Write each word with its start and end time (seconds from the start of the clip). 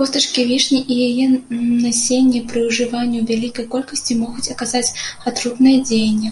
Костачкі 0.00 0.42
вішні 0.50 0.78
і 0.80 0.94
яе 1.06 1.28
насенне 1.84 2.38
пры 2.52 2.66
ўжыванні 2.68 3.18
ў 3.20 3.24
вялікай 3.32 3.66
колькасці 3.78 4.20
могуць 4.26 4.46
аказаць 4.58 4.86
атрутнае 5.34 5.76
дзеянне. 5.90 6.30